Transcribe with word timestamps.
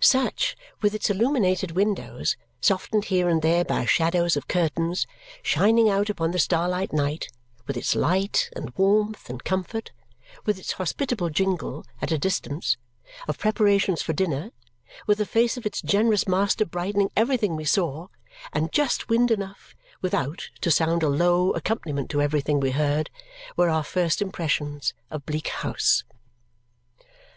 Such, 0.00 0.56
with 0.82 0.92
its 0.92 1.08
illuminated 1.08 1.70
windows, 1.70 2.36
softened 2.60 3.04
here 3.04 3.28
and 3.28 3.42
there 3.42 3.64
by 3.64 3.84
shadows 3.84 4.36
of 4.36 4.48
curtains, 4.48 5.06
shining 5.40 5.88
out 5.88 6.10
upon 6.10 6.32
the 6.32 6.40
starlight 6.40 6.92
night; 6.92 7.28
with 7.68 7.76
its 7.76 7.94
light, 7.94 8.50
and 8.56 8.76
warmth, 8.76 9.30
and 9.30 9.44
comfort; 9.44 9.92
with 10.44 10.58
its 10.58 10.72
hospitable 10.72 11.30
jingle, 11.30 11.84
at 12.02 12.10
a 12.10 12.18
distance, 12.18 12.76
of 13.28 13.38
preparations 13.38 14.02
for 14.02 14.12
dinner; 14.12 14.50
with 15.06 15.18
the 15.18 15.24
face 15.26 15.56
of 15.56 15.64
its 15.64 15.80
generous 15.80 16.26
master 16.26 16.64
brightening 16.64 17.10
everything 17.14 17.54
we 17.54 17.64
saw; 17.64 18.08
and 18.52 18.72
just 18.72 19.08
wind 19.08 19.30
enough 19.30 19.76
without 20.02 20.50
to 20.62 20.72
sound 20.72 21.04
a 21.04 21.08
low 21.08 21.52
accompaniment 21.52 22.10
to 22.10 22.20
everything 22.20 22.58
we 22.58 22.72
heard, 22.72 23.10
were 23.56 23.68
our 23.70 23.84
first 23.84 24.20
impressions 24.20 24.92
of 25.08 25.24
Bleak 25.24 25.46
House. 25.46 26.02